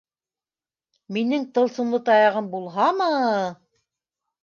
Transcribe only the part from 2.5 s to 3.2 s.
булһамы!..